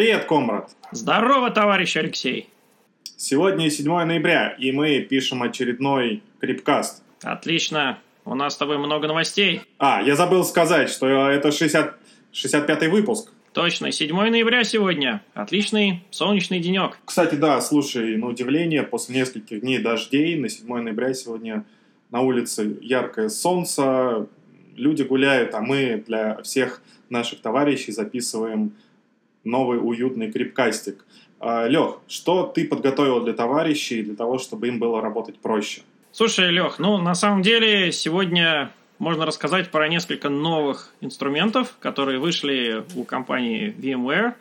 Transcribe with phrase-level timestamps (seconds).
[0.00, 0.70] Привет, комрад!
[0.92, 2.48] Здорово, товарищ Алексей!
[3.18, 7.02] Сегодня 7 ноября, и мы пишем очередной крипкаст.
[7.22, 7.98] Отлично.
[8.24, 9.60] У нас с тобой много новостей.
[9.76, 11.96] А, я забыл сказать, что это 60...
[12.32, 13.30] 65-й выпуск.
[13.52, 15.22] Точно, 7 ноября сегодня.
[15.34, 16.96] Отличный солнечный денек.
[17.04, 21.66] Кстати, да, слушай, на удивление, после нескольких дней дождей на 7 ноября сегодня
[22.10, 24.26] на улице яркое солнце,
[24.76, 26.80] люди гуляют, а мы для всех
[27.10, 28.72] наших товарищей записываем
[29.44, 31.04] новый уютный крипкастик.
[31.38, 35.82] А, Лех, что ты подготовил для товарищей, для того, чтобы им было работать проще?
[36.12, 42.84] Слушай, Лех, ну на самом деле сегодня можно рассказать про несколько новых инструментов, которые вышли
[42.94, 44.34] у компании VMware.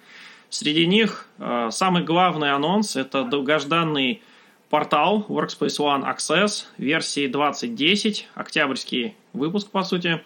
[0.50, 4.22] Среди них э, самый главный анонс– это долгожданный
[4.70, 10.22] портал Workspace ONE Access версии 2010, октябрьский выпуск, по сути.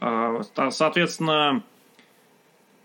[0.00, 1.62] Э, соответственно,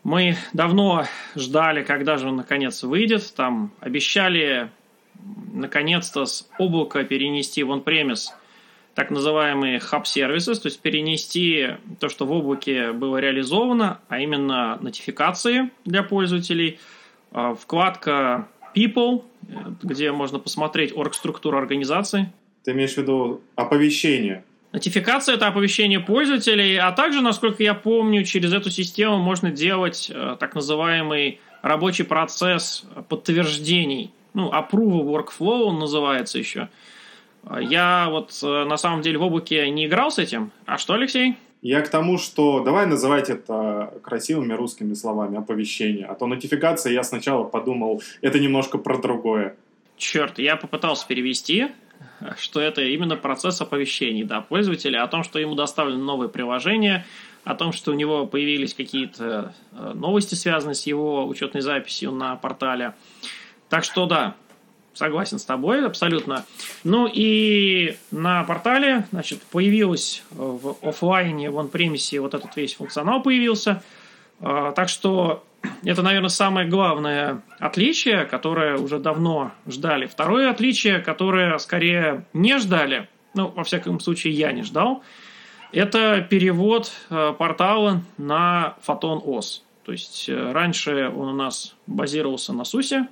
[0.06, 3.34] мы давно ждали, когда же он наконец выйдет.
[3.36, 4.70] Там обещали
[5.52, 8.28] наконец-то с облака перенести в on-premise
[8.94, 15.72] так называемые hub-сервисы, то есть перенести то, что в облаке было реализовано, а именно нотификации
[15.86, 16.80] для пользователей,
[17.32, 19.24] а, вкладка People,
[19.82, 22.32] где можно посмотреть орг-структуру организации.
[22.64, 24.44] Ты имеешь в виду оповещение?
[24.76, 30.36] Нотификация– это оповещение пользователей, а также, насколько я помню, через эту систему можно делать э,
[30.38, 34.12] так называемый рабочий процесс подтверждений.
[34.34, 36.68] Ну, approve workflow он называется еще.
[37.58, 40.52] Я вот э, на самом деле в облаке не играл с этим.
[40.66, 41.38] А что, Алексей?
[41.62, 46.06] Я к тому, что давай называть это красивыми русскими словами, оповещение.
[46.06, 49.56] А то нотификация, я сначала подумал, это немножко про другое.
[49.96, 51.68] Черт, я попытался перевести,
[52.38, 57.06] что это именно процесс оповещений да, пользователя о том, что ему доставлено новое приложение,
[57.44, 62.36] о том, что у него появились какие-то э, новости, связанные с его учетной записью на
[62.36, 62.96] портале.
[63.70, 64.36] Так что да,
[64.96, 66.46] согласен с тобой абсолютно.
[66.84, 73.84] Ну и на портале, значит, появилась в офлайне, в он-премисе вот этот весь функционал появился.
[74.40, 75.44] А, так что
[75.84, 80.06] это, наверное, самое главное отличие, которое уже давно ждали.
[80.06, 85.04] Второе отличие, которое скорее не ждали, ну, во всяком случае, я не ждал,
[85.72, 89.62] это перевод э, портала на Photon OS.
[89.84, 93.08] То есть э, раньше он у нас базировался на SUSE.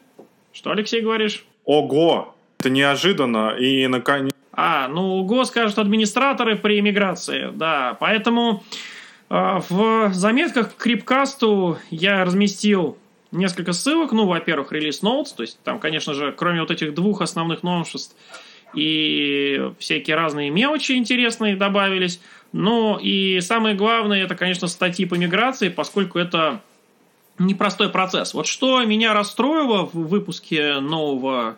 [0.54, 1.46] Что, Алексей, говоришь?
[1.66, 2.36] Ого!
[2.60, 4.34] Это неожиданно и наконец...
[4.54, 7.98] А, ну, ого, скажут администраторы при иммиграции, да.
[8.00, 8.64] Поэтому
[9.34, 13.00] в заметках к Крипкасту я разместил
[13.32, 14.12] несколько ссылок.
[14.12, 18.16] Ну, во-первых, релиз notes, то есть там, конечно же, кроме вот этих двух основных новшеств
[18.76, 22.22] и всякие разные мелочи интересные добавились.
[22.52, 26.62] Но и самое главное, это, конечно, статьи по миграции, поскольку это
[27.40, 28.36] непростой процесс.
[28.36, 31.58] Вот что меня расстроило в выпуске нового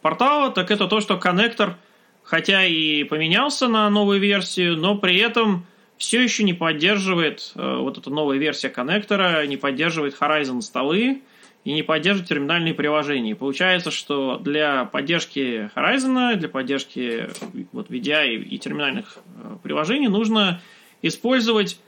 [0.00, 1.76] портала, так это то, что коннектор,
[2.22, 5.66] хотя и поменялся на новую версию, но при этом
[6.00, 11.20] все еще не поддерживает, э, вот эта новая версия коннектора, не поддерживает Horizon столы
[11.62, 13.36] и не поддерживает терминальные приложения.
[13.36, 17.28] получается, что для поддержки Horizon, для поддержки
[17.72, 20.62] вот, VDI и, терминальных э, приложений нужно
[21.02, 21.78] использовать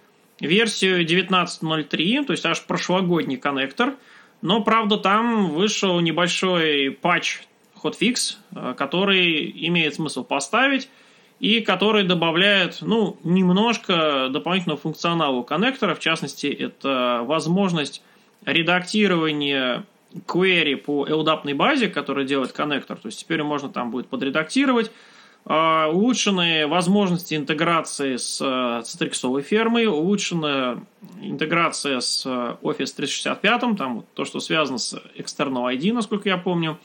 [0.41, 3.95] версию 19.03, то есть аж прошлогодний коннектор,
[4.43, 7.39] но, правда, там вышел небольшой патч
[7.83, 10.91] hotfix, э, который имеет смысл поставить,
[11.43, 15.97] и который добавляет, ну, немножко дополнительного функционала у коннектора.
[15.97, 18.01] В частности, это возможность
[18.47, 22.97] редактирования query по LDAP базе, которую делает коннектор.
[22.97, 24.93] То есть теперь можно там будет подредактировать.
[25.45, 30.79] А, улучшенные возможности интеграции с Citrix фермой, улучшенная
[31.21, 36.79] интеграция с Office 365, там то, что связано с External ID, насколько я помню.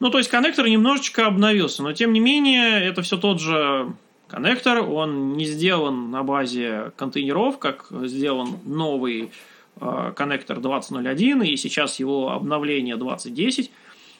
[0.00, 3.92] Ну, то есть коннектор немножечко обновился, но тем не менее это все тот же
[4.28, 9.30] коннектор, он не сделан на базе контейнеров, как сделан новый
[9.78, 13.70] э, коннектор 20.01 и сейчас его обновление 20.10.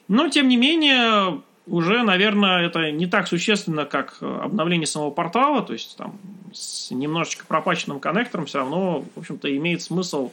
[0.08, 5.72] Но, тем не менее, уже, наверное, это не так существенно, как обновление самого портала, то
[5.72, 6.19] есть там
[6.52, 10.32] с немножечко пропаченным коннектором все равно, в общем-то, имеет смысл Э,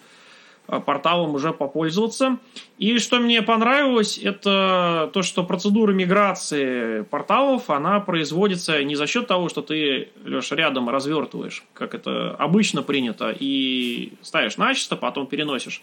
[0.67, 2.37] порталом уже попользоваться.
[2.77, 9.27] И что мне понравилось, это то, что процедура миграции порталов, она производится не за счет
[9.27, 15.81] того, что ты, Леша, рядом развертываешь, как это обычно принято, и ставишь начисто, потом переносишь.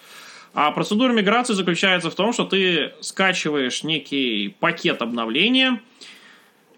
[0.52, 5.80] А процедура миграции заключается в том, что ты скачиваешь некий пакет обновления–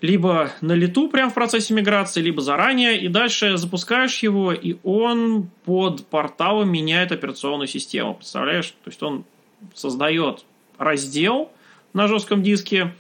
[0.01, 5.49] либо на лету прямо в процессе миграции, либо заранее, и дальше запускаешь его, и он
[5.65, 8.15] под порталом меняет операционную систему.
[8.15, 8.71] Представляешь?
[8.85, 9.25] То есть он
[9.75, 10.45] создает
[10.79, 11.51] раздел
[11.95, 12.95] на жестком диске,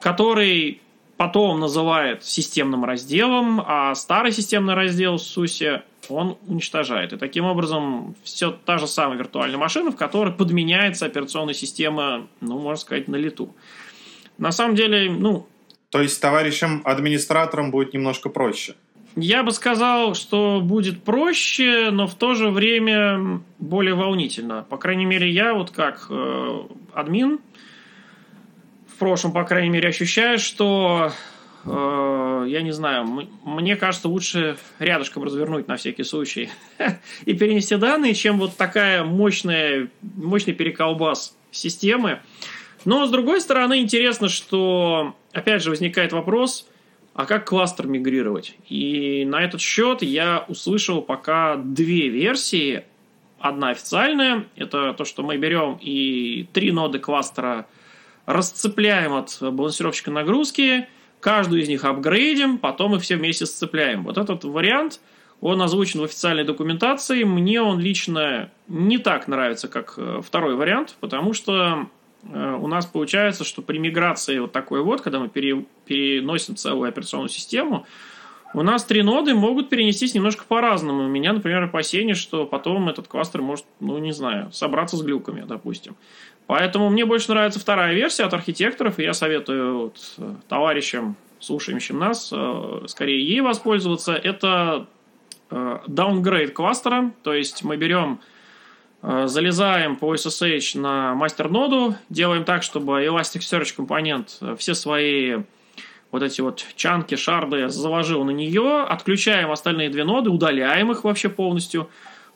[0.00, 0.80] который
[1.16, 7.12] потом называет системным разделом, а старый системный раздел SUSE он уничтожает.
[7.12, 12.58] И таким образом все та же самая виртуальная машина, в которой подменяется операционная система, ну,
[12.58, 13.54] можно сказать, на лету.
[14.38, 15.46] На самом деле, ну...
[15.92, 18.74] То есть товарищам администраторам будет немножко проще?
[19.14, 24.64] Я бы сказал, что будет проще, но в то же время более волнительно.
[24.70, 26.60] По крайней мере, я вот как э,
[26.94, 27.40] админ
[28.86, 31.12] в прошлом, по крайней мере, ощущаю, что
[31.66, 36.48] э, я не знаю, мне кажется, лучше рядышком развернуть на всякий случай
[37.26, 42.20] и перенести данные, чем вот такая мощная, мощный переколбас системы.
[42.86, 46.68] Но, с другой стороны, интересно, что, опять же, возникает вопрос–
[47.14, 48.56] а как кластер мигрировать?
[48.68, 52.84] И на этот счет я услышал пока две версии.
[53.38, 57.66] Одна официальная, это то, что мы берем и три ноды кластера
[58.24, 60.86] расцепляем от балансировщика нагрузки,
[61.18, 64.04] каждую из них апгрейдим, потом их все вместе сцепляем.
[64.04, 65.00] Вот этот вариант,
[65.40, 67.24] он озвучен в официальной документации.
[67.24, 71.88] Мне он лично не так нравится, как э, второй вариант, потому что
[72.24, 77.28] у нас получается, что при миграции вот такой вот, когда мы пере, переносим целую операционную
[77.28, 77.86] систему,
[78.54, 81.04] у нас три ноды могут перенестись немножко по-разному.
[81.04, 85.44] У меня, например, опасение, что потом этот кластер может, ну, не знаю, собраться с глюками,
[85.46, 85.96] допустим.
[86.46, 91.98] Поэтому мне больше нравится вторая версия от архитекторов, и я советую вот, э, товарищам, слушающим
[91.98, 94.12] нас, э, скорее ей воспользоваться.
[94.12, 94.86] Это
[95.50, 98.31] downgrade кластера, то есть мы берем Э,
[99.02, 105.38] залезаем по SSH на мастер-ноду, делаем так, чтобы Elasticsearch компонент э, все свои
[106.12, 111.28] вот эти вот чанки, шарды заложил на нее, отключаем остальные две ноды, удаляем их вообще
[111.28, 111.88] полностью,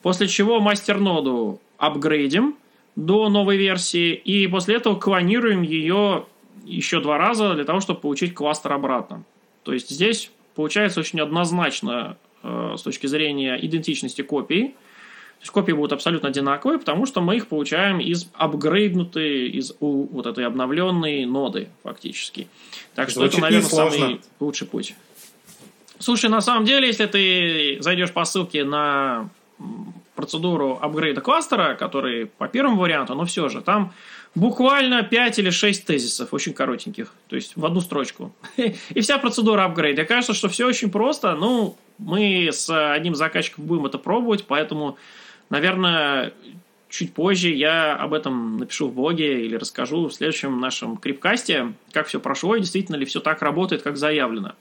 [0.02, 2.56] после чего мастер-ноду апгрейдим
[2.96, 6.26] до новой версии, и после этого клонируем ее
[6.64, 9.22] еще два раза для того, чтобы получить кластер обратно.
[9.62, 14.74] То есть здесь получается очень однозначно э, с точки зрения идентичности копий–
[15.38, 20.06] то есть копии будут абсолютно одинаковые, потому что мы их получаем из апгрейднутой, из у,
[20.06, 22.48] вот этой обновленной ноды фактически.
[22.94, 24.94] Так что Звучит это, наверное, самый лучший путь.
[25.98, 29.28] Слушай, на самом деле, если ты зайдешь по ссылке на
[30.14, 33.92] процедуру апгрейда кластера, который по первому варианту, но все же, там
[34.34, 38.34] буквально 5 или 6 тезисов, очень коротеньких, то есть в одну строчку.
[38.56, 40.04] И вся процедура апгрейда.
[40.04, 44.98] Кажется, что все очень просто, ну, мы с одним заказчиком будем это пробовать, поэтому
[45.50, 46.32] Наверное,
[46.88, 52.06] чуть позже я об этом напишу в блоге или расскажу в следующем нашем крипкасте, как
[52.06, 54.54] все прошло и действительно ли все так работает, как заявлено.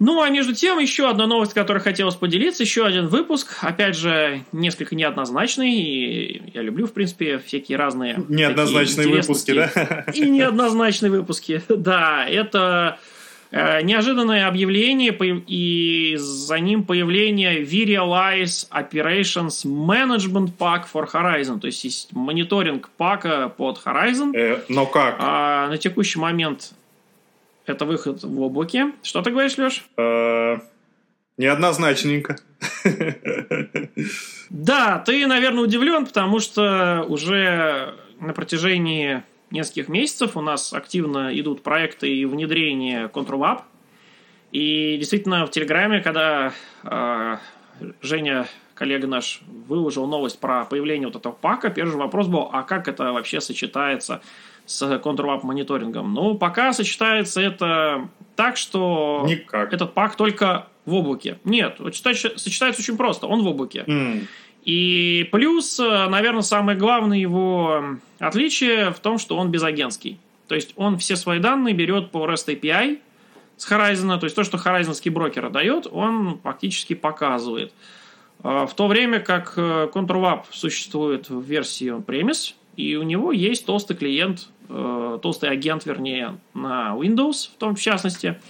[0.00, 4.44] Ну, а между тем, еще одна новость, которой хотелось поделиться, еще один выпуск, опять же,
[4.52, 8.22] несколько неоднозначный, и я люблю, в принципе, всякие разные...
[8.28, 10.04] Неоднозначные выпуски, да?
[10.14, 13.00] И неоднозначные выпуски, да, это
[13.50, 15.16] неожиданное объявление
[15.46, 21.58] и за ним появление V-Realize Operations Management Pack for Horizon.
[21.58, 24.36] То есть есть мониторинг пака под Horizon.
[24.36, 25.16] Э, но как?
[25.18, 26.72] А, на текущий момент
[27.64, 28.92] это выход в облаке.
[29.02, 29.84] Что ты говоришь, Леш?
[29.96, 30.58] Э,
[31.38, 32.36] неоднозначненько.
[34.50, 41.62] Да, ты, наверное, удивлен, потому что уже на протяжении нескольких месяцев у нас активно идут
[41.62, 43.62] проекты и внедрение Control
[44.52, 46.52] И действительно в Телеграме, когда
[46.84, 47.36] э,
[48.02, 52.62] Женя, коллега наш, выложил новость про появление вот этого пака, первый же вопрос был, а
[52.62, 54.22] как это вообще сочетается
[54.66, 56.12] с Control мониторингом?
[56.12, 59.72] Ну, пока сочетается это так, что Никак.
[59.72, 61.38] этот пак только в облаке.
[61.44, 63.84] Нет, сочетается очень просто, он в облаке.
[63.86, 64.26] Mm.
[64.64, 70.18] И плюс, э, наверное, самое главное его отличие в том, что он безагентский.
[70.46, 72.98] То есть он все свои данные берет по REST API
[73.56, 77.72] с Horizon, то есть то, что Horizonский брокер дает, он фактически показывает.
[78.42, 83.66] А в то время как э, ControlWap существует в версии premise, и у него есть
[83.66, 88.40] толстый клиент, э, толстый агент, вернее, на Windows, в том в частности,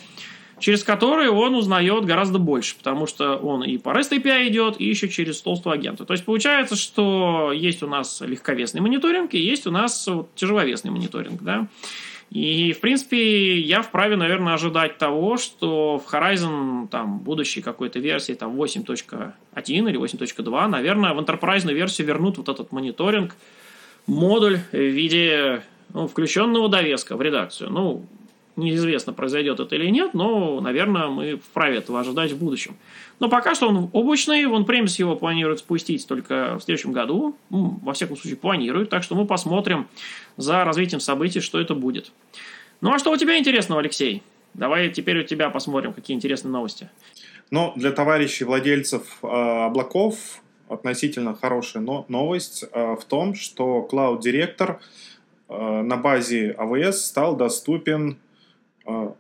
[0.61, 4.85] через которые он узнает гораздо больше, потому что он и по REST API идет, и
[4.85, 6.05] еще через толстого агента.
[6.05, 10.91] То есть получается, что есть у нас легковесный мониторинг, и есть у нас вот тяжеловесный
[10.91, 11.69] мониторинг, да.
[12.31, 18.35] И, в принципе, я вправе, наверное, ожидать того, что в Horizon, там, будущей какой-то версии,
[18.35, 19.33] там, 8.1
[19.65, 23.35] или 8.2, наверное, в enterprise версию вернут вот этот мониторинг,
[24.07, 25.63] модуль в виде
[25.95, 27.71] ну, включенного довеска в редакцию.
[27.71, 28.05] Ну,
[28.59, 32.77] Неизвестно, произойдет это или нет, но, наверное, мы вправе этого ожидать в будущем.
[33.21, 37.37] Но пока что он облачный, он премис его планирует спустить только в следующем году.
[37.51, 38.91] Ну, во всяком случае, планирует.
[38.91, 39.87] Так что мы посмотрим
[40.37, 42.11] за развитием событий, что это будет.
[42.81, 44.25] Ну а что у тебя интересного, Алексей?
[44.55, 46.91] Давай теперь у тебя посмотрим, какие интересные новости.
[47.53, 54.21] Ну, для товарищей владельцев э, облаков относительно хорошая но новость э, в том, что Cloud
[54.21, 54.79] Director
[55.49, 58.19] э, на базе AWS стал доступен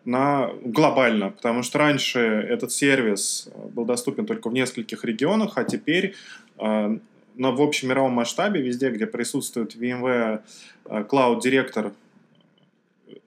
[0.05, 6.15] на глобально, потому что раньше этот сервис был доступен только в нескольких регионах, а теперь
[6.59, 6.99] э,
[7.39, 10.43] но в общем мировом масштабе, везде, где присутствует VMware
[10.85, 11.93] Cloud Director,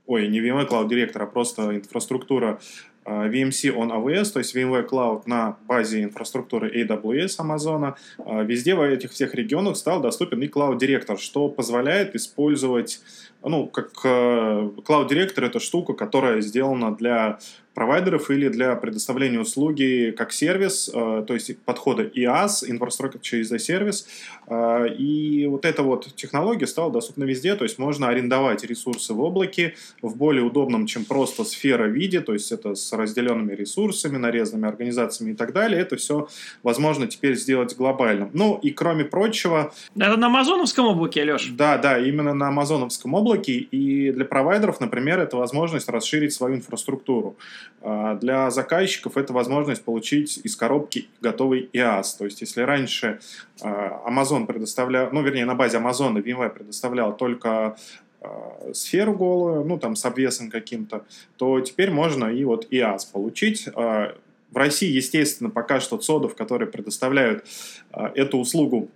[0.05, 2.59] ой, не VMware Cloud Director, а просто инфраструктура
[3.05, 8.81] VMC on AWS, то есть VMware Cloud на базе инфраструктуры AWS Amazon, а, везде в
[8.81, 13.01] этих всех регионах стал доступен и Cloud Director, что позволяет использовать,
[13.43, 17.39] ну, как э, Cloud Director это штука, которая сделана для
[17.73, 24.07] провайдеров или для предоставления услуги как сервис, э, то есть подхода IaaS, инфраструктура через сервис.
[24.47, 29.21] Э, и вот эта вот технология стала доступна везде, то есть можно арендовать ресурсы в
[29.21, 34.67] облаке в более удобном, чем просто сфера виде, то есть это с разделенными ресурсами, нарезанными
[34.67, 35.81] организациями и так далее.
[35.81, 36.27] Это все
[36.63, 38.29] возможно теперь сделать глобально.
[38.33, 39.73] Ну и кроме прочего...
[39.95, 41.49] Это на амазоновском облаке, Леш?
[41.51, 43.53] Да, да, именно на амазоновском облаке.
[43.53, 47.37] И для провайдеров, например, это возможность расширить свою инфраструктуру.
[47.81, 52.17] А, для заказчиков это возможность получить из коробки готовый IaaS.
[52.17, 53.19] То есть, если раньше
[53.61, 57.75] а, Amazon предоставлял, ну, вернее, на базе Amazon VMware предоставлял только
[58.21, 61.05] а, сферу голую, ну, там, с обвесом каким-то,
[61.37, 63.67] то теперь можно и вот IaaS получить.
[63.67, 67.45] В России, естественно, пока что цодов, которые предоставляют
[67.93, 68.89] эту услугу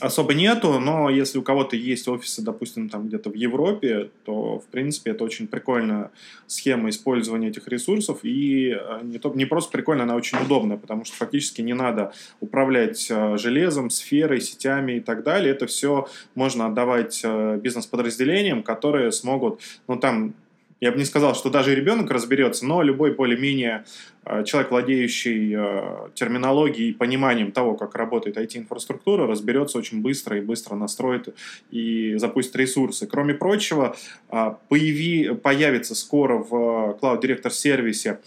[0.00, 4.66] особо нету, но если у кого-то есть офисы, допустим, там где-то в Европе, то, в
[4.66, 6.10] принципе, это очень прикольная
[6.46, 11.04] схема использования этих ресурсов, и э, не, то, не просто прикольная, она очень удобная, потому
[11.04, 15.52] что фактически не надо управлять э, железом, сферой, сетями и так далее.
[15.52, 20.34] Это все можно отдавать э, бизнес-подразделениям, которые смогут, ну, там,
[20.80, 23.84] я бы не сказал, что даже ребенок разберется, но любой более-менее
[24.24, 30.40] э, человек, владеющий э, терминологией и пониманием того, как работает IT-инфраструктура, разберется очень быстро и
[30.40, 31.34] быстро настроит
[31.70, 33.06] и запустит ресурсы.
[33.06, 33.94] Кроме прочего,
[34.30, 38.20] э, появи, появится скоро в Cloud Director сервисе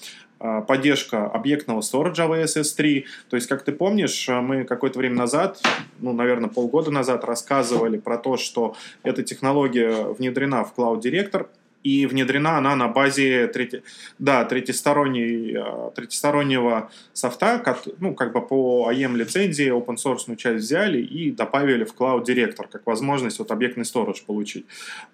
[0.68, 3.06] поддержка объектного сториджа AWS S3.
[3.30, 5.62] То есть, как ты помнишь, мы какое-то время назад,
[6.02, 11.48] ну, наверное, полгода назад рассказывали про то, что эта технология внедрена в Cloud Director–
[11.84, 13.84] и внедрена она на базе трети...
[14.18, 20.64] да, третисторонней, э, третистороннего софта, как, ну, как бы по AEM лицензии open source часть
[20.64, 24.66] взяли и добавили в Cloud Director, как возможность вот объектный storage получить.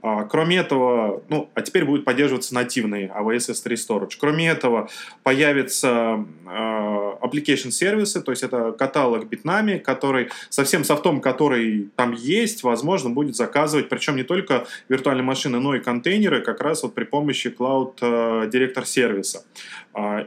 [0.01, 4.13] А, кроме этого, ну, а теперь будет поддерживаться нативный AWS S3 Storage.
[4.19, 4.89] Кроме этого,
[5.23, 12.13] появится э, application сервисы, то есть это каталог битнами, который со всем софтом, который там
[12.13, 16.95] есть, возможно, будет заказывать, причем не только виртуальные машины, но и контейнеры, как раз вот
[16.95, 19.43] при помощи Cloud э, Director сервиса.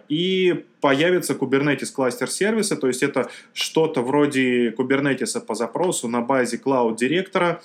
[0.09, 6.61] И появится Kubernetes кластер сервиса, то есть это что-то вроде Kubernetes по запросу на базе
[6.62, 7.61] Cloud Director.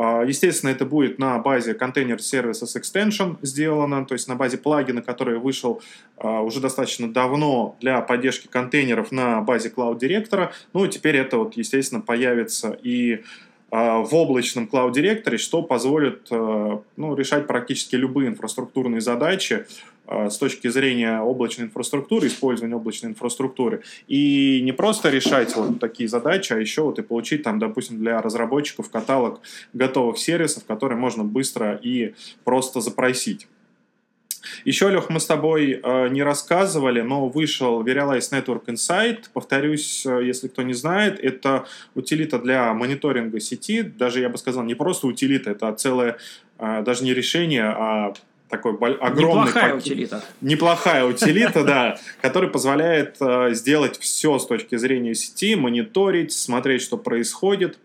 [0.00, 5.02] А, естественно, это будет на базе Container Services Extension сделано, то есть на базе плагина,
[5.02, 5.82] который вышел
[6.16, 10.50] а, уже достаточно давно для поддержки контейнеров на базе Cloud Director.
[10.72, 13.24] Ну и теперь это вот, естественно, появится и
[13.70, 19.66] в облачном Cloud Directory, что позволит э, ну, решать практически любые инфраструктурные задачи
[20.06, 23.82] э, с точки зрения облачной инфраструктуры, использования облачной инфраструктуры.
[24.06, 28.22] И не просто решать вот такие задачи, а еще вот и получить там, допустим, для
[28.22, 29.40] разработчиков каталог
[29.74, 33.48] готовых сервисов, которые можно быстро и просто запросить.
[34.64, 39.24] Еще, Лех, мы с тобой э, не рассказывали, но вышел Verialize Network Insight.
[39.32, 43.82] Повторюсь, э, если кто не знает, это утилита для мониторинга сети.
[43.82, 46.18] Даже, я бы сказал, не просто утилита, это целое,
[46.58, 48.12] э, даже не решение, а
[48.48, 49.48] такой огромный...
[49.48, 50.24] Неплохая пакет, утилита.
[50.40, 56.96] Неплохая утилита, да, который позволяет э, сделать все с точки зрения сети, мониторить, смотреть, что
[56.96, 57.78] происходит,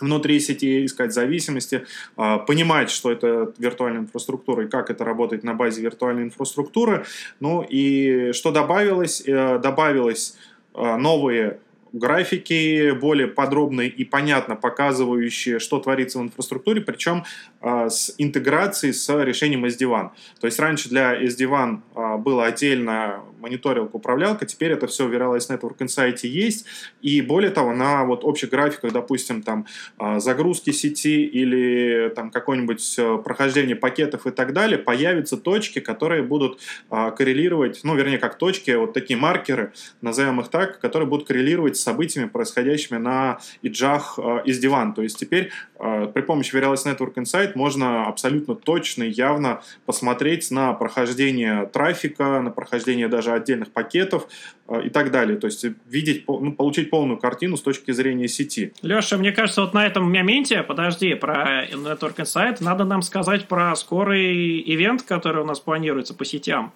[0.00, 1.84] внутри сети, искать зависимости,
[2.16, 7.04] а, понимать, что это виртуальная инфраструктура и как это работает на базе виртуальной инфраструктуры.
[7.40, 9.22] Ну и что добавилось?
[9.26, 10.36] Э, добавилось
[10.74, 11.58] э, новые
[11.94, 17.24] графики более подробные и понятно показывающие, что творится в инфраструктуре, причем
[17.60, 20.10] а, с интеграцией с решением SD-WAN.
[20.40, 25.50] То есть раньше для SD-WAN а, было отдельно мониторилка, управлялка, теперь это все в Virtualized
[25.50, 26.66] Network Insight есть,
[27.02, 29.66] и более того, на вот общих графиках, допустим, там
[29.98, 36.22] а, загрузки сети или там какое-нибудь э, прохождение пакетов и так далее, появятся точки, которые
[36.22, 41.76] будут коррелировать, ну, вернее, как точки, вот такие маркеры, назовем их так, которые будут коррелировать
[41.76, 44.94] с событиями, происходящими на иджах SD-WAN.
[44.94, 50.72] То есть теперь при помощи Virtualized Network Insight можно абсолютно точно и явно посмотреть на
[50.72, 54.28] прохождение трафика, на прохождение даже отдельных пакетов
[54.68, 55.38] э, и так далее.
[55.38, 58.72] То есть видеть, ну, получить полную картину с точки зрения сети.
[58.82, 63.74] Леша, мне кажется, вот на этом моменте, подожди, про Network Insight, надо нам сказать про
[63.76, 66.72] скорый ивент, который у нас планируется по сетям.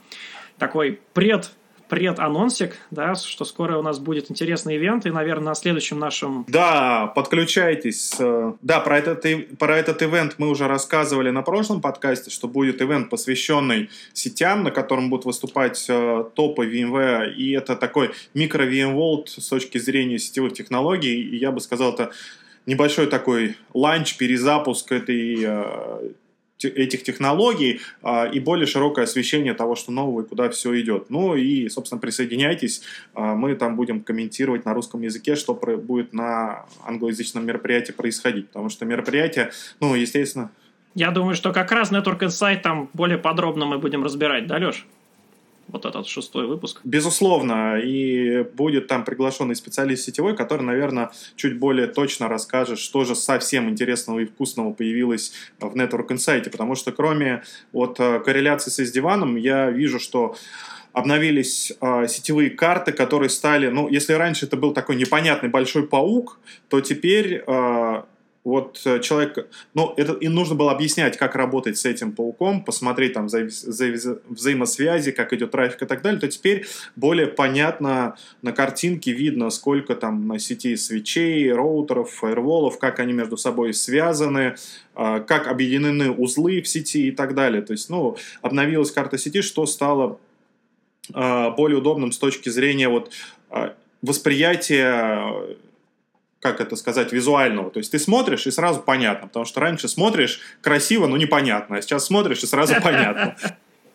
[0.58, 1.52] Такой пред
[1.88, 6.44] преданонсик, да, что скоро у нас будет интересный ивент, и, наверное, на следующем нашем...
[6.48, 8.16] Да, подключайтесь.
[8.62, 9.24] Да, про этот,
[9.58, 14.70] про этот ивент мы уже рассказывали на прошлом подкасте, что будет ивент, посвященный сетям, на
[14.70, 21.20] котором будут выступать э, топы VMware, и это такой микро-VMworld с точки зрения сетевых технологий,
[21.20, 22.10] и я бы сказал, это
[22.66, 26.10] небольшой такой ланч, перезапуск этой э,
[26.64, 31.10] этих технологий а, и более широкое освещение того, что нового и куда все идет.
[31.10, 32.82] Ну и, собственно, присоединяйтесь,
[33.14, 38.68] а, мы там будем комментировать на русском языке, что будет на англоязычном мероприятии происходить, потому
[38.68, 39.50] что мероприятие,
[39.80, 40.50] ну, естественно...
[40.94, 44.86] Я думаю, что как раз Network Insight там более подробно мы будем разбирать, да, Леш?
[45.68, 46.80] Вот этот шестой выпуск.
[46.84, 53.14] Безусловно, и будет там приглашенный специалист сетевой, который, наверное, чуть более точно расскажет, что же
[53.14, 58.80] совсем интересного и вкусного появилось в Network Insight, потому что кроме вот э, корреляции с
[58.80, 60.34] SD-WAN, я вижу, что
[60.92, 66.40] обновились э, сетевые карты, которые стали, ну, если раньше это был такой непонятный большой паук,
[66.68, 68.02] то теперь э,
[68.44, 73.12] вот э, человек, ну, это и нужно было объяснять, как работать с этим пауком, посмотреть
[73.12, 76.66] там вза вза взаимосвязи, как идет трафик и так далее, то теперь
[76.96, 83.36] более понятно на картинке видно, сколько там на сети свечей, роутеров, фаерволов, как они между
[83.36, 84.56] собой связаны,
[84.94, 87.62] а, как объединены узлы в сети и так далее.
[87.62, 90.18] То есть, ну, обновилась карта сети, что стало
[91.12, 93.12] а, более удобным с точки зрения вот
[93.50, 95.56] а, восприятия
[96.40, 97.70] как это сказать, визуального.
[97.70, 101.82] То есть ты смотришь и сразу понятно, потому что раньше смотришь красиво, но непонятно, а
[101.82, 103.36] сейчас смотришь и сразу понятно.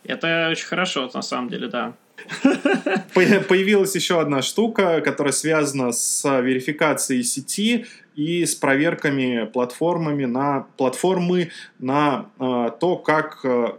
[0.04, 1.94] Это очень хорошо, на самом деле, да.
[3.14, 11.50] Появилась еще одна штука, которая связана с верификацией сети и с проверками платформами на платформы
[11.78, 13.72] на э, то, как э,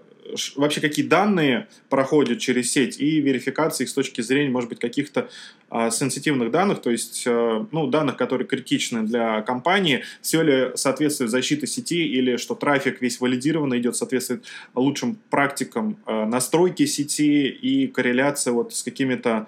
[0.55, 5.29] вообще какие данные проходят через сеть и верификации их с точки зрения, может быть, каких-то
[5.69, 11.31] а, сенситивных данных, то есть а, ну, данных, которые критичны для компании, все ли соответствует
[11.31, 17.87] защите сети или что трафик весь валидированно идет, соответствует лучшим практикам а, настройки сети и
[17.87, 19.47] корреляция вот с какими-то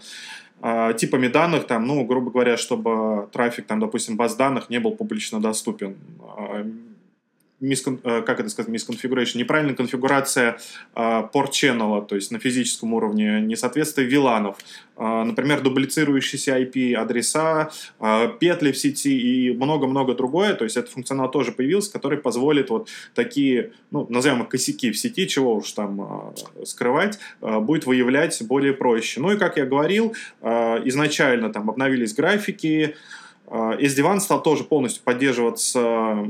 [0.98, 5.40] типами данных, там, ну, грубо говоря, чтобы трафик, там, допустим, баз данных не был публично
[5.40, 5.96] доступен
[7.60, 10.60] мискон, э, как это сказать, мисконфигурация, неправильная конфигурация
[10.94, 14.58] порт э, channel, то есть на физическом уровне, несоответствие виланов,
[14.98, 17.72] э, например, дублицирующиеся IP-адреса,
[18.40, 22.90] петли в сети и много-много другое, то есть этот функционал тоже появился, который позволит вот
[23.16, 29.20] такие, ну, назовем их косяки в сети, чего уж там скрывать, будет выявлять более проще.
[29.20, 32.96] Ну и, как я говорил, изначально там обновились графики,
[33.50, 36.28] SD-WAN стал тоже полностью поддерживаться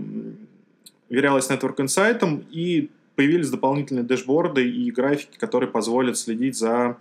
[1.10, 6.98] верялась Network Insight, и появились дополнительные дэшборды и графики, которые позволят следить за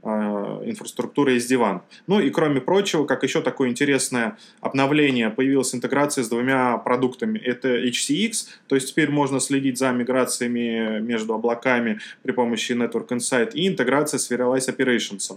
[0.00, 1.80] Э, инфраструктуры SD-WAN.
[2.06, 7.36] Ну и кроме прочего, как еще такое интересное обновление, появилась интеграция с двумя продуктами.
[7.36, 13.54] Это HCX, то есть теперь можно следить за миграциями между облаками при помощи Network Insight
[13.54, 15.36] и интеграция с Serialize Operations,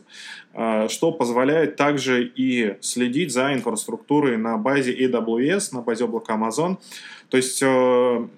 [0.54, 6.78] э, что позволяет также и следить за инфраструктурой на базе AWS, на базе облака Amazon.
[7.32, 7.66] То есть, э,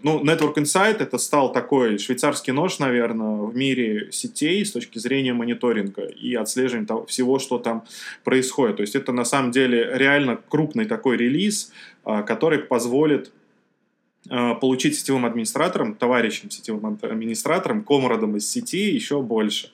[0.03, 5.33] ну, Network Insight это стал такой швейцарский нож, наверное, в мире сетей с точки зрения
[5.33, 7.85] мониторинга и отслеживания того, всего, что там
[8.23, 8.75] происходит.
[8.77, 11.71] То есть, это на самом деле реально крупный такой релиз,
[12.05, 13.31] э, который позволит
[14.29, 19.71] э, получить сетевым администраторам, товарищам сетевым администраторам, комрадам из сети еще больше.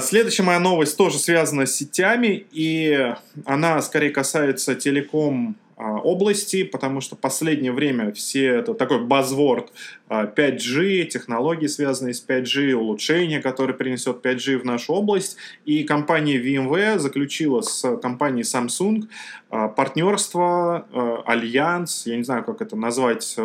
[0.00, 7.02] Следующая моя новость тоже связана с сетями, и она скорее касается телеком а, области, потому
[7.02, 9.72] что последнее время все это такой базворд
[10.08, 15.36] 5G, а, технологии, связанные с 5G, улучшения, которые принесет 5G в нашу область.
[15.66, 19.08] И компания VMware заключила с компанией Samsung
[19.50, 20.86] а, партнерство,
[21.26, 23.36] альянс, я не знаю, как это назвать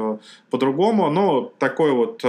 [0.50, 2.24] по-другому, но такой вот,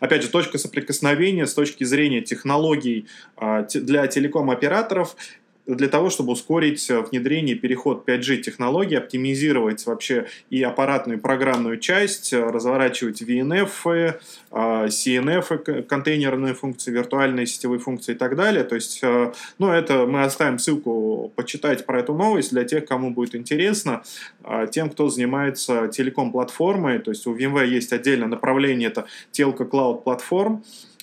[0.00, 3.06] опять же, точка соприкосновения с точки зрения технологий
[3.72, 5.16] для телеком-операторов
[5.66, 11.78] для того, чтобы ускорить э, внедрение, переход 5G технологий, оптимизировать вообще и аппаратную, и программную
[11.78, 14.18] часть, э, разворачивать VNF, э,
[14.88, 18.64] CNF, контейнерные функции, виртуальные сетевые функции и так далее.
[18.64, 19.02] То есть,
[19.58, 24.02] ну, это мы оставим ссылку почитать про эту новость для тех, кому будет интересно,
[24.70, 27.00] тем, кто занимается телеком-платформой.
[27.00, 29.02] То есть у VMware есть отдельное направление, это.
[29.02, 29.06] А,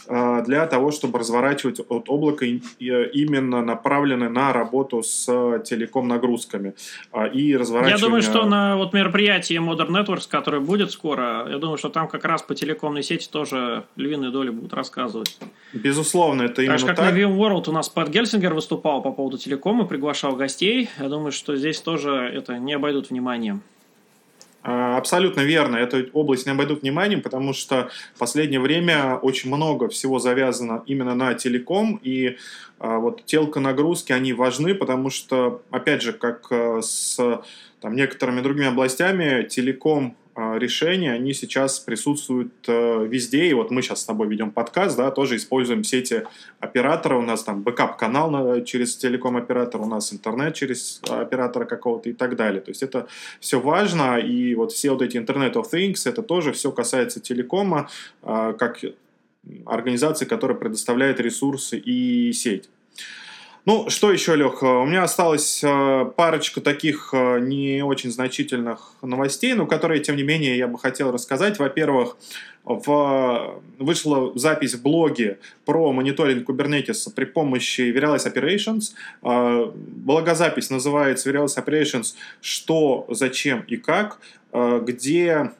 [0.07, 5.25] для того, чтобы разворачивать от облака именно направлены на работу с
[5.65, 6.73] телеком-нагрузками
[7.11, 7.97] а, и разворачивание...
[7.97, 12.07] Я думаю, что на вот мероприятии Modern Networks, которое будет скоро, я думаю, что там
[12.07, 15.37] как раз по телекомной сети тоже львиную долю будут рассказывать.
[15.73, 16.87] Безусловно, это именно так.
[16.87, 17.13] как так.
[17.13, 20.89] на VMworld у нас Пэт Гельсингер выступал по поводу телекома, приглашал гостей.
[20.99, 23.63] Я думаю, что здесь тоже это не обойдут вниманием.
[24.63, 25.75] А, абсолютно верно.
[25.75, 31.15] Эту область не обойдут вниманием, потому что в последнее время очень много всего завязано именно
[31.15, 32.37] на телеком, и
[32.79, 37.17] а, вот telco нагрузки, они важны, потому что, опять же, как а, с
[37.81, 43.47] там, некоторыми другими областями, телеком решения, они сейчас присутствуют э, везде.
[43.47, 46.23] И вот мы сейчас с тобой ведем подкаст, да, тоже используем сети
[46.59, 47.17] оператора.
[47.17, 52.61] У нас там бэкап-канал через телеком-оператор, у нас интернет через оператора какого-то и так далее.
[52.61, 53.07] То есть это
[53.39, 54.17] все важно.
[54.17, 57.89] И вот все вот эти Internet of Things, это тоже все касается телекома,
[58.21, 58.79] а, как
[59.65, 62.69] организации, которая предоставляет ресурсы и сеть.
[63.65, 64.61] Ну, что еще, Лех?
[64.61, 70.23] У меня осталось э, парочка таких э, не очень значительных новостей, но которые, тем не
[70.23, 71.59] менее, я бы хотел рассказать.
[71.59, 72.17] Во-первых,
[72.65, 73.61] в...
[73.79, 78.95] вышла запись в блоге про мониторинг Kubernetes при помощи Virtualize Operations.
[79.21, 84.19] Э, Благозапись называется Virtualize Operations «Что, зачем и как»,
[84.51, 85.51] где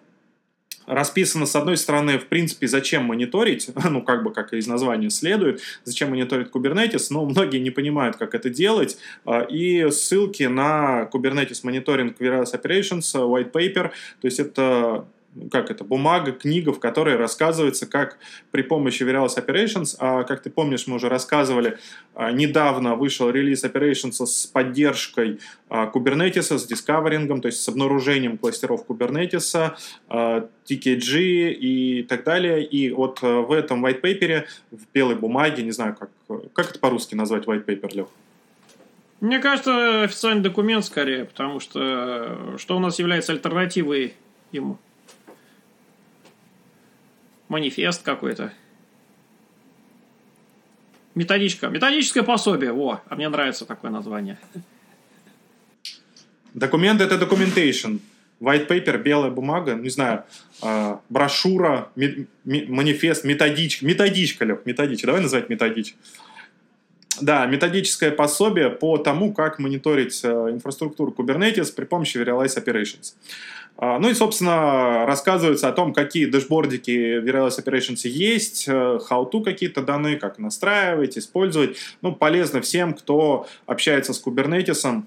[0.86, 5.62] расписано, с одной стороны, в принципе, зачем мониторить, ну, как бы, как из названия следует,
[5.84, 11.62] зачем мониторить Kubernetes, но многие не понимают, как это делать, а, и ссылки на Kubernetes
[11.64, 13.92] мониторинг Virus Operations, white paper,
[14.22, 15.06] то есть это
[15.52, 18.18] как это, бумага, книга, в которой рассказывается, как
[18.52, 21.78] при помощи Virals Operations, а как ты помнишь, мы уже рассказывали,
[22.14, 28.38] а, недавно вышел релиз Operations с поддержкой а, Kubernetes, с дискаверингом, то есть с обнаружением
[28.38, 29.74] кластеров Kubernetes,
[30.08, 32.64] а, TKG и так далее.
[32.64, 36.10] И вот в этом white paper, в белой бумаге, не знаю, как,
[36.54, 38.08] как это по-русски назвать white paper, Лех?
[39.20, 44.16] Мне кажется, официальный документ скорее, потому что что у нас является альтернативой
[44.52, 44.78] ему?
[47.54, 48.52] Манифест какой-то.
[51.16, 51.68] Методичка.
[51.68, 52.72] Методическое пособие.
[52.72, 54.38] Во, а мне нравится такое название.
[56.54, 58.00] Документ это documentation.
[58.40, 60.24] White paper, белая бумага, не знаю,
[60.62, 63.86] э, брошюра, ми, ми, манифест, методичка.
[63.86, 65.08] Методичка, Лех, методичка.
[65.08, 65.98] Давай называть методичка.
[67.22, 73.14] Да, методическое пособие по тому, как мониторить э, инфраструктуру Kubernetes при помощи Virtualize Operations.
[73.80, 79.82] Ну и, собственно, рассказывается о том, какие дэшбордики в Virtualize Operations есть, э, how-to какие-то
[79.82, 81.78] даны, как настраивать, использовать.
[82.02, 85.04] Ну, полезно всем, кто общается с Kubernetes,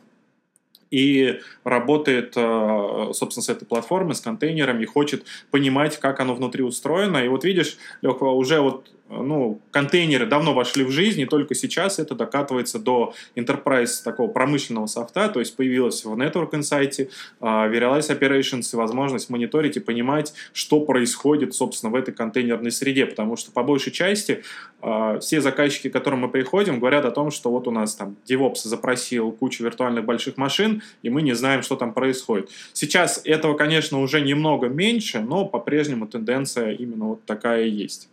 [0.91, 6.63] и работает, э, собственно, с этой платформой, с контейнерами, и хочет понимать, как оно внутри
[6.63, 7.19] устроено.
[7.19, 11.99] И вот видишь, Леха, уже вот ну, контейнеры давно вошли в жизнь, и только сейчас
[11.99, 17.09] это докатывается до enterprise такого промышленного софта, то есть появилось в Network Insight,
[17.41, 23.07] uh, Virtualize Operations и возможность мониторить и понимать, что происходит, собственно, в этой контейнерной среде,
[23.07, 24.43] потому что по большей части
[24.83, 28.17] uh, все заказчики, к которым мы приходим, говорят о том, что вот у нас там
[28.29, 32.51] DevOps запросил кучу виртуальных больших машин, и мы не знаем, что там происходит.
[32.73, 38.09] Сейчас этого, конечно, уже немного меньше, но по-прежнему тенденция именно вот такая есть.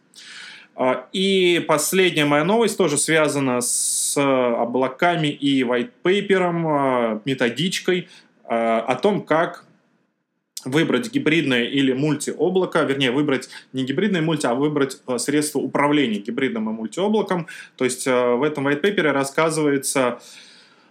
[0.76, 8.10] А, и последняя моя новость тоже связана с облаками и white paper, а, методичкой
[8.44, 9.66] а, о том, как
[10.66, 16.74] выбрать гибридное или мультиоблако, вернее, выбрать не гибридное мульти, а выбрать средство управления гибридным и
[16.74, 17.48] мультиоблаком.
[17.76, 20.20] То есть в этом white paper рассказывается,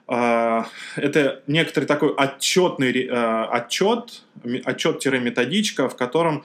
[0.06, 6.44] это некоторый такой отчетный отчет, отчет-методичка, в котором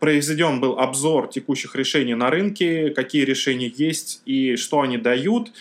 [0.00, 5.52] произведен был обзор текущих решений на рынке, какие решения есть и что они дают.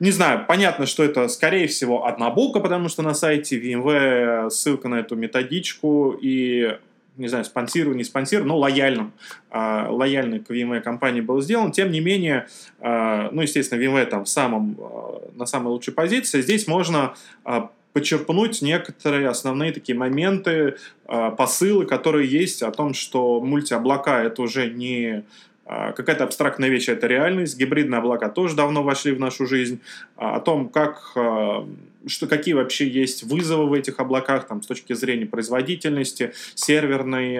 [0.00, 4.88] Не знаю, понятно, что это, скорее всего, одна булка, потому что на сайте VMware ссылка
[4.88, 6.78] на эту методичку и
[7.20, 9.12] не знаю, спонсирован, не спонсирован, но лояльным,
[9.50, 11.70] э, лояльный к VMware компании был сделан.
[11.70, 12.48] Тем не менее,
[12.80, 16.40] э, ну, естественно, VMware там в самом, э, на самой лучшей позиции.
[16.40, 17.60] Здесь можно э,
[17.92, 20.76] почерпнуть некоторые основные такие моменты,
[21.06, 25.24] э, посылы, которые есть о том, что мультиоблака это уже не
[25.72, 27.56] а, какая-то абстрактная вещь– это реальность.
[27.56, 29.78] Гибридные облака тоже давно вошли в нашу жизнь.
[30.16, 31.64] А, о том, как, а,
[32.08, 37.38] что, какие вообще есть вызовы в этих облаках там, с точки зрения производительности, серверной,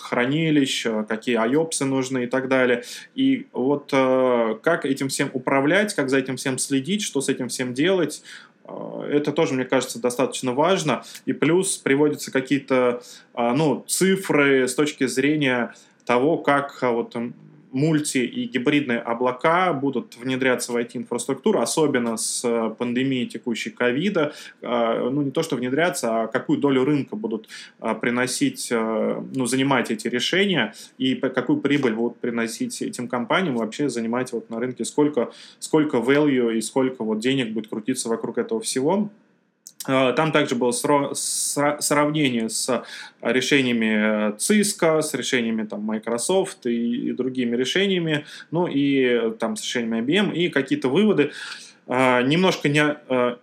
[0.00, 2.82] хранилищ, какие IOPS нужны и так далее.
[3.14, 7.72] И вот как этим всем управлять, как за этим всем следить, что с этим всем
[7.72, 8.24] делать,
[8.64, 11.04] это тоже, мне кажется, достаточно важно.
[11.26, 13.02] И плюс приводятся какие-то
[13.34, 17.16] ну, цифры с точки зрения того, как а, вот
[17.72, 24.32] мульти и гибридные облака будут внедряться в IT-инфраструктуру, особенно с э, пандемией текущей ковида.
[24.62, 27.48] А, ну, не то, что внедряться, а какую долю рынка будут
[27.80, 33.88] а, приносить, э, ну, занимать эти решения и какую прибыль будут приносить этим компаниям, вообще
[33.88, 38.60] занимать вот на рынке, сколько, сколько value и сколько вот денег будет крутиться вокруг этого
[38.60, 39.10] всего.
[39.86, 42.84] Э, там также было сравнение с
[43.20, 50.04] решениями Cisco, с решениями там, Microsoft и, и другими решениями, ну и там с решениями
[50.04, 51.32] IBM, и какие-то выводы.
[51.86, 53.36] Э, немножко не, э,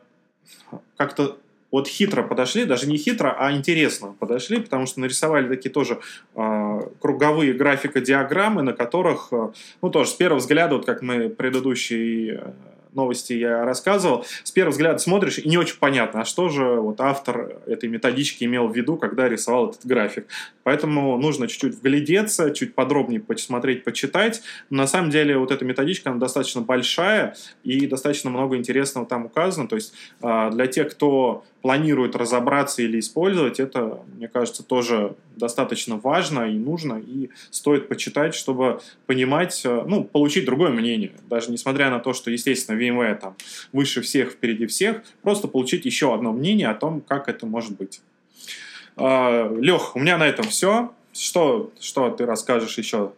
[0.98, 1.38] как-то
[1.72, 6.00] вот хитро подошли, даже не хитро, а интересно подошли, потому что нарисовали такие тоже
[6.36, 12.40] э, круговые графико-диаграммы, на которых, э, ну тоже с первого взгляда, вот как мы предыдущий
[12.94, 17.02] новости я рассказывал, с первого взгляда смотришь и не очень понятно, а что же вот
[17.02, 20.28] автор этой методички имел в виду, когда рисовал этот график.
[20.64, 24.42] Поэтому нужно чуть-чуть вглядеться, чуть подробнее посмотреть, почитать.
[24.70, 29.68] На самом деле вот эта методичка, она достаточно большая и достаточно много интересного там указано.
[29.68, 35.98] То есть а, для тех, кто планирует разобраться или использовать, это, мне кажется, тоже достаточно
[35.98, 41.14] важно и нужно, и стоит почитать, чтобы понимать, э, ну, получить другое мнение.
[41.30, 43.36] Даже несмотря на то, что, естественно, VMware там
[43.74, 48.02] выше всех, впереди всех, просто получить еще одно мнение о том, как это может быть.
[48.96, 50.94] А, Лех, у меня на этом все.
[51.14, 53.12] Что, что ты расскажешь еще?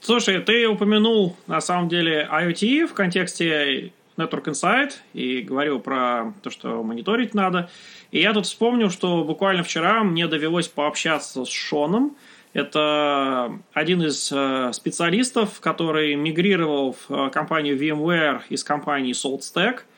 [0.00, 6.50] Слушай, ты упомянул на самом деле IoT в контексте Network Insight и говорил про то,
[6.50, 7.70] что мониторить надо.
[8.10, 12.16] И я тут вспомнил, что буквально вчера мне довелось пообщаться с Шоном.
[12.52, 19.80] Это один из э, специалистов, который мигрировал в э, компанию VMware из компании SaltStack–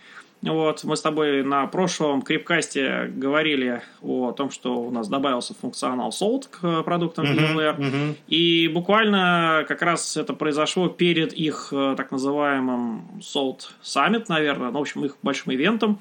[0.50, 6.10] вот, мы с тобой на прошлом крипкасте говорили о том, что у нас добавился функционал
[6.10, 7.78] Salt к продуктам VMware.
[7.78, 8.14] Uh-huh, uh-huh.
[8.28, 14.78] И буквально как раз это произошло перед их э, так называемым Salt Summit, наверное, ну,
[14.78, 16.00] в общем, их большим ивентом.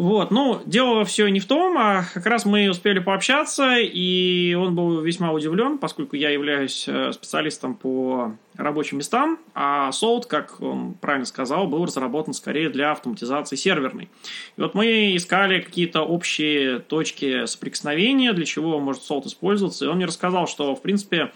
[0.00, 4.74] Вот, ну, дело все не в том, а как раз мы успели пообщаться, и он
[4.74, 10.94] был весьма удивлен, поскольку я являюсь э, специалистом по рабочим местам, а Salt, как он
[10.94, 14.08] правильно сказал, был разработан скорее для автоматизации серверной.
[14.56, 19.96] И вот мы искали какие-то общие точки соприкосновения, для чего может Salt использоваться, и он
[19.96, 21.30] мне рассказал, что, в принципе,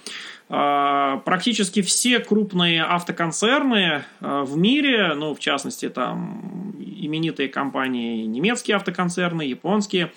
[0.49, 6.75] а, практически все крупные автоконцерны а, в мире, ну, в частности, там
[7.07, 10.13] именитые компании, немецкие автоконцерны, японские,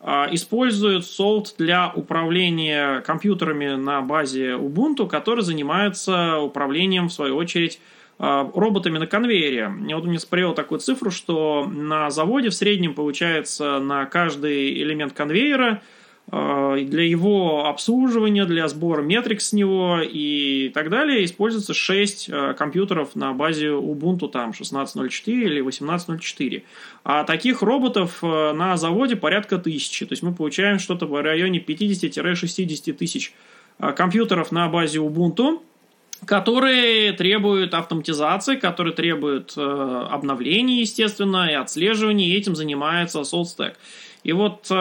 [0.00, 7.80] а, используют Salt для управления компьютерами на базе Ubuntu, которые занимаются управлением, в свою очередь,
[8.18, 9.72] роботами на конвейере.
[9.88, 15.12] Я вот мне привел такую цифру, что на заводе в среднем получается на каждый элемент
[15.12, 15.82] конвейера–
[16.30, 23.14] для его обслуживания, для сбора метрик с него и так далее используется 6 э, компьютеров
[23.14, 26.62] на базе Ubuntu там 16.04 или 18.04.
[27.04, 30.06] А таких роботов э, на заводе порядка тысячи.
[30.06, 33.34] То есть мы получаем что-то в районе 50-60 тысяч
[33.96, 35.60] компьютеров на базе Ubuntu,
[36.24, 43.74] которые требуют автоматизации, которые требуют обновлений, естественно, и отслеживания, и этим занимается SaltStack.
[44.24, 44.74] И вот э,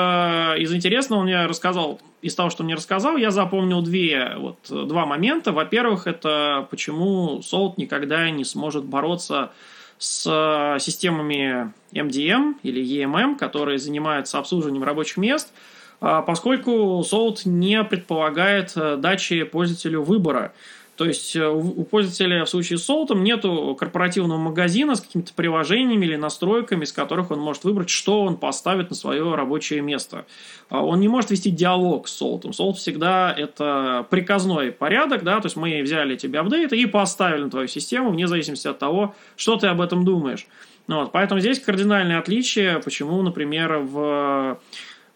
[0.60, 5.06] из интересного он мне рассказал, из того, что мне рассказал, я запомнил две, вот, два
[5.06, 5.52] момента.
[5.52, 9.52] Во-первых, это почему Salt никогда не сможет бороться
[9.98, 15.54] с э, системами MDM или EMM, которые занимаются обслуживанием рабочих мест,
[16.02, 20.54] э, поскольку Salt не предполагает э, дачи пользователю выбора.
[20.98, 26.06] То есть э, у пользователя в случае с Salt нету корпоративного магазина с какими-то приложениями
[26.06, 30.26] или настройками, из которых он может выбрать, что он поставит на свое рабочее место.
[30.70, 32.44] А он не может вести диалог с Salt.
[32.52, 37.50] Salt всегда это приказной порядок, да, то есть мы взяли тебе апдейты и поставили на
[37.50, 40.46] твою систему вне зависимости от того, что ты об этом думаешь.
[40.88, 44.60] Вот, поэтому здесь кардинальное отличие, почему, например, в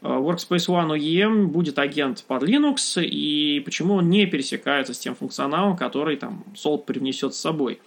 [0.06, 5.76] Workspace ONE UEM будет агент под Linux, и почему он не пересекается с тем функционалом,
[5.76, 7.80] который там Salt привнесет с собой.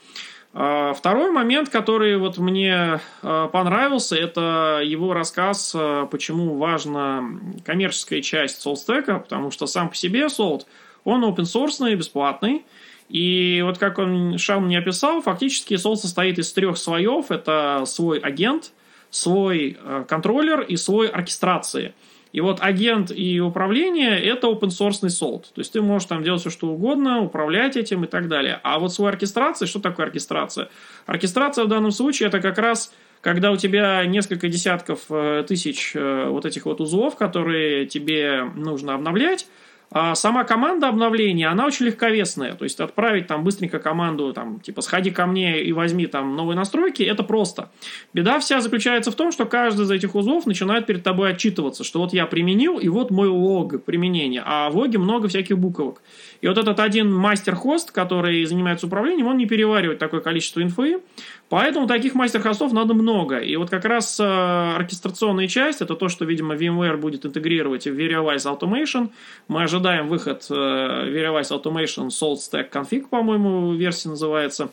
[0.53, 5.77] Э, второй момент, который вот мне э, понравился, это его рассказ,
[6.11, 7.25] почему важна
[7.65, 10.63] коммерческая часть SaltStack, потому что сам по себе Salt,
[11.05, 12.65] он open source, бесплатный,
[13.09, 17.31] и вот как он Шам мне описал, фактически Salt состоит из трех слоев.
[17.31, 18.73] Это свой агент,
[19.09, 19.79] свой
[20.09, 21.95] контроллер и свой оркестрации–
[22.33, 25.45] и вот агент и управление– это open source salt.
[25.55, 28.61] То есть ты можешь там делать все, что угодно, управлять этим и так далее.
[28.63, 30.69] А вот свой оркестрация, что такое оркестрация?
[31.07, 36.29] Оркестрация в данном случае– это как раз когда у тебя несколько десятков э, тысяч э,
[36.29, 39.49] вот этих вот узлов, которые тебе нужно обновлять,
[39.91, 42.55] а сама команда обновления, она очень легковесная.
[42.55, 46.57] То есть отправить там быстренько команду, там, типа, сходи ко мне и возьми там новые
[46.57, 47.71] настройки, это просто.
[48.13, 52.01] Беда вся заключается в том, что каждый из этих узлов начинает перед тобой отчитываться, что
[52.01, 54.43] вот я применил, и вот мой лог применения.
[54.45, 56.03] А в логе много всяких буквок.
[56.41, 61.01] И вот этот один мастер-хост, который занимается управлением, он не переваривает такое количество инфы,
[61.49, 63.39] поэтому таких мастер-хостов надо много.
[63.39, 67.99] И вот как раз э, оркестрационная часть, это то, что, видимо, VMware будет интегрировать в
[67.99, 69.11] Verialize Automation.
[69.49, 74.71] Мы ожидаем выход э, Verialize Automation Salt Stack Config, по-моему, версия называется.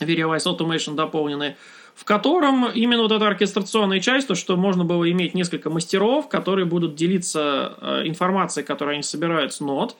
[0.00, 1.56] Verialize Automation дополненные
[1.98, 6.64] в котором именно вот эта оркестрационная часть, то, что можно было иметь несколько мастеров, которые
[6.64, 9.96] будут делиться э, информацией, которую они собирают с нод,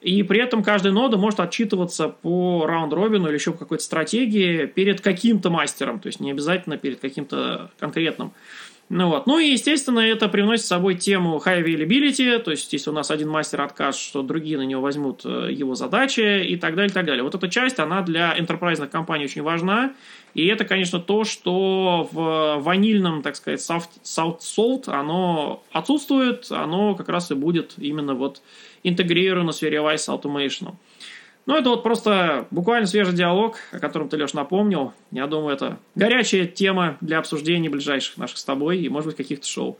[0.00, 5.50] и при этом каждая нода может отчитываться по раунд-робину или еще какой-то стратегии перед каким-то
[5.50, 8.32] мастером, то есть не обязательно перед каким-то конкретным.
[8.92, 9.28] Ну, вот.
[9.28, 13.12] ну и, естественно, это привносит с собой тему high availability, то есть если у нас
[13.12, 16.92] один мастер откажет, что другие на него возьмут э, его задачи и так далее, и
[16.92, 17.22] так далее.
[17.22, 19.94] Вот эта часть, она для enterprise компаний очень важна,
[20.34, 26.96] и это, конечно, то, что в ванильном, так сказать, soft, soft salt, оно отсутствует, оно
[26.96, 28.42] как раз и будет именно вот
[28.82, 30.74] интегрировано с Veriwise Automation.
[31.50, 34.92] Ну, это вот просто буквально свежий диалог, о котором ты, Леш, напомнил.
[35.10, 39.48] Я думаю, это горячая тема для обсуждения ближайших наших с тобой и, может быть, каких-то
[39.48, 39.76] шоу.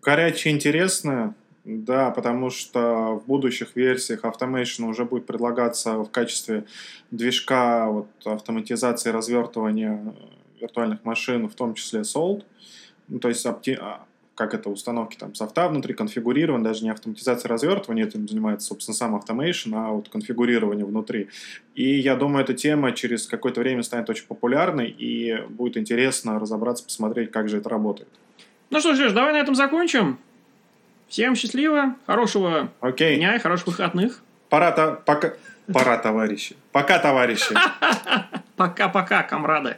[0.00, 6.66] Горячая, интересная, да, потому что в будущих версиях Automation уже будет предлагаться в качестве
[7.10, 10.14] движка вот, автоматизации развертывания
[10.60, 12.44] виртуальных машин, в том числе Salt.
[13.08, 13.76] Ну, то есть опти
[14.36, 19.16] как это, установки там софта внутри, конфигурирован, даже не автоматизация развертывания, этим занимается, собственно, сам
[19.16, 21.28] Automation, а вот конфигурирование внутри.
[21.74, 26.84] И я думаю, эта тема через какое-то время станет очень популярной, и будет интересно разобраться,
[26.84, 28.08] посмотреть, как же это работает.
[28.70, 30.18] Ну что ж, давай на этом закончим.
[31.08, 33.16] Всем счастливо, хорошего okay.
[33.16, 34.22] дня и хороших выходных.
[34.50, 35.32] Пора, то пока,
[35.72, 36.56] пора, товарищи.
[36.72, 37.54] Пока, товарищи.
[38.56, 39.76] Пока-пока, комрады.